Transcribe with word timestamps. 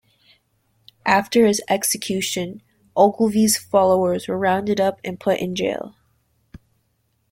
After 1.05 1.45
his 1.45 1.61
execution 1.69 2.63
Ogilvie's 2.97 3.59
followers 3.59 4.27
were 4.27 4.35
rounded 4.35 4.81
up 4.81 4.99
and 5.03 5.19
put 5.19 5.39
in 5.39 5.53
jail. 5.53 5.95